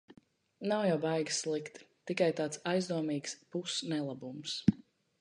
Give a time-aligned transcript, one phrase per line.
[0.71, 4.61] Nav jau baigi slikti, tikai tāds aizdomīgs pus-nelabums.